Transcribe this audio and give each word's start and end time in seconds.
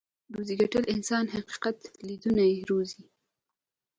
روزي 0.35 0.55
ګټل 0.61 0.83
انسان 0.95 1.25
حقيقت 1.35 1.77
ليدونی 2.07 2.51
روزي. 2.69 3.03